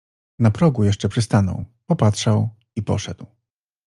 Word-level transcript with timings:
Na 0.39 0.51
progu 0.51 0.83
jeszcze 0.83 1.09
przystanął, 1.09 1.65
popatrzał 1.85 2.49
i 2.75 2.83
poszedł. 2.83 3.25